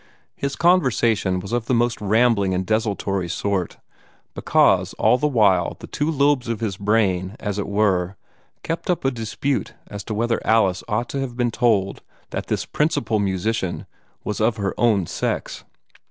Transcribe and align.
His 0.35 0.55
conversation 0.55 1.39
was 1.39 1.51
of 1.51 1.67
the 1.67 1.75
most 1.75 2.01
rambling 2.01 2.55
and 2.55 2.65
desultory 2.65 3.29
sort, 3.29 3.77
because 4.33 4.93
all 4.93 5.19
the 5.19 5.27
while 5.27 5.77
the 5.79 5.85
two 5.85 6.09
lobes 6.09 6.47
of 6.47 6.59
his 6.59 6.75
brain, 6.75 7.35
as 7.39 7.59
it 7.59 7.67
were, 7.67 8.15
kept 8.63 8.89
up 8.89 9.05
a 9.05 9.11
dispute 9.11 9.75
as 9.91 10.03
to 10.05 10.15
whether 10.15 10.41
Alice 10.43 10.83
ought 10.87 11.07
to 11.09 11.19
have 11.19 11.37
been 11.37 11.51
told 11.51 12.01
that 12.31 12.47
this 12.47 12.65
"principal 12.65 13.19
musician" 13.19 13.85
was 14.23 14.41
of 14.41 14.57
her 14.57 14.73
own 14.75 15.05
sex. 15.05 15.65